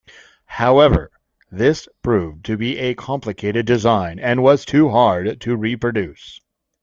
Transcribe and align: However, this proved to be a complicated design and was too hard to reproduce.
However, 0.47 1.11
this 1.51 1.87
proved 2.01 2.43
to 2.45 2.57
be 2.57 2.79
a 2.79 2.95
complicated 2.95 3.67
design 3.67 4.17
and 4.17 4.41
was 4.41 4.65
too 4.65 4.89
hard 4.89 5.39
to 5.41 5.55
reproduce. 5.55 6.41